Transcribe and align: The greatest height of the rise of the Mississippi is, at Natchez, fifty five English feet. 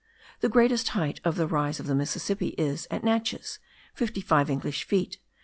The 0.39 0.49
greatest 0.49 0.87
height 0.97 1.21
of 1.23 1.35
the 1.35 1.45
rise 1.45 1.79
of 1.79 1.85
the 1.85 1.93
Mississippi 1.93 2.55
is, 2.57 2.87
at 2.89 3.03
Natchez, 3.03 3.59
fifty 3.93 4.19
five 4.21 4.49
English 4.49 4.83
feet. 4.83 5.19